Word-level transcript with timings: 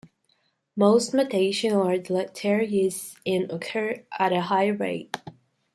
Most 0.75 1.13
mutations 1.13 1.75
are 1.75 1.99
deleterious, 1.99 3.13
and 3.23 3.51
occur 3.51 4.03
at 4.17 4.33
a 4.33 4.41
high 4.41 4.69
rate. 4.69 5.15